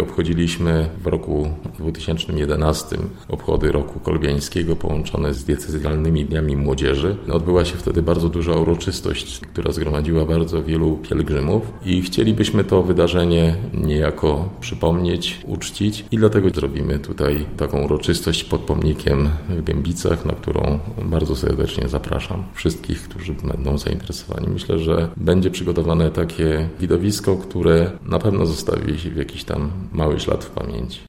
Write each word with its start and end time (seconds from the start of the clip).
Obchodziliśmy 0.00 0.88
w 1.02 1.06
roku 1.06 1.48
2011 1.78 2.96
obchody 3.28 3.72
roku 3.72 4.00
kolbiańskiego 4.00 4.76
połączone 4.76 5.34
z 5.34 5.44
diecezjalnymi 5.44 6.24
dniami 6.24 6.56
młodzieży. 6.56 7.16
Odbyła 7.32 7.64
się 7.64 7.76
wtedy 7.76 8.02
bardzo 8.02 8.28
duża 8.28 8.52
uroczystość, 8.52 9.40
która 9.40 9.72
zgromadziła 9.72 10.24
bardzo 10.24 10.62
wielu 10.62 10.96
pielgrzymów 10.96 11.62
i 11.84 12.02
chcielibyśmy 12.02 12.64
to 12.64 12.82
wydarzenie 12.82 13.56
niejako 13.74 14.48
przypomnieć, 14.60 15.40
uczcić 15.46 16.04
i 16.10 16.16
dlatego 16.16 16.50
zrobimy 16.50 16.98
tutaj 16.98 17.46
taką 17.56 17.84
uroczystość 17.84 18.44
pod 18.44 18.60
pomnikiem 18.60 19.28
w 19.48 19.62
Gębicach, 19.62 20.24
na 20.24 20.32
którą 20.32 20.78
bardzo 21.02 21.36
serdecznie 21.36 21.88
zapraszam 21.88 22.42
wszystkich, 22.54 23.02
którzy 23.02 23.34
będą 23.34 23.78
zainteresowani. 23.78 24.46
Myślę, 24.48 24.78
że 24.78 25.08
będzie 25.16 25.50
przygotowane 25.50 26.10
takie 26.10 26.68
widowisko, 26.80 27.36
które 27.36 27.90
na 28.06 28.18
pewno 28.18 28.46
zostawi 28.46 28.92
w 28.92 29.16
jakiś 29.16 29.44
tam 29.44 29.83
mały 29.92 30.20
ślad 30.20 30.44
w 30.44 30.50
pamięci. 30.50 31.00